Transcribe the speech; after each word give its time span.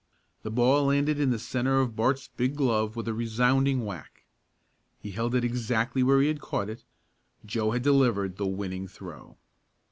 The 0.41 0.49
ball 0.49 0.85
landed 0.85 1.19
in 1.19 1.29
the 1.29 1.37
centre 1.37 1.79
of 1.79 1.95
Bart's 1.95 2.27
big 2.35 2.55
glove 2.55 2.95
with 2.95 3.07
a 3.07 3.13
resounding 3.13 3.85
whack. 3.85 4.25
He 4.99 5.11
held 5.11 5.35
it 5.35 5.43
exactly 5.43 6.01
where 6.01 6.19
he 6.21 6.27
had 6.27 6.41
caught 6.41 6.71
it. 6.71 6.83
Joe 7.45 7.69
had 7.69 7.83
delivered 7.83 8.37
the 8.37 8.47
winning 8.47 8.87
throw. 8.87 9.37